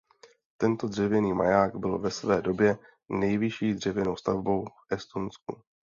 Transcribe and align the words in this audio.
Tento 0.57 0.87
dřevěný 0.87 1.33
maják 1.33 1.75
byl 1.75 1.99
ve 1.99 2.11
své 2.11 2.41
době 2.41 2.77
nejvyšší 3.09 3.73
dřevěnou 3.73 4.15
stavbou 4.15 4.65
v 4.65 4.93
Estonsku. 4.93 5.61